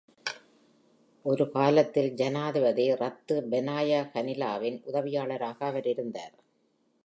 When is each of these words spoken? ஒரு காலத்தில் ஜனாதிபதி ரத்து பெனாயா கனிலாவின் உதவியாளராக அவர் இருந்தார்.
ஒரு 1.25 1.51
காலத்தில் 1.51 2.09
ஜனாதிபதி 2.13 2.95
ரத்து 2.95 3.35
பெனாயா 3.51 4.01
கனிலாவின் 4.13 4.81
உதவியாளராக 4.85 5.65
அவர் 5.65 5.87
இருந்தார். 5.87 6.35